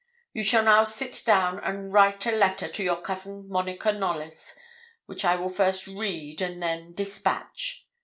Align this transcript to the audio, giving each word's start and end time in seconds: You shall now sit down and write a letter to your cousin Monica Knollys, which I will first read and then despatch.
You 0.33 0.41
shall 0.41 0.63
now 0.63 0.83
sit 0.83 1.21
down 1.27 1.59
and 1.59 1.93
write 1.93 2.25
a 2.25 2.31
letter 2.31 2.67
to 2.67 2.83
your 2.83 2.99
cousin 2.99 3.47
Monica 3.47 3.91
Knollys, 3.91 4.55
which 5.05 5.23
I 5.23 5.35
will 5.35 5.49
first 5.51 5.85
read 5.85 6.41
and 6.41 6.59
then 6.63 6.93
despatch. 6.95 7.85